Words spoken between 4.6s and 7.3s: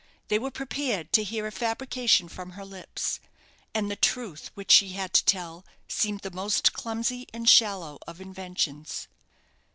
she had to tell seemed the most clumsy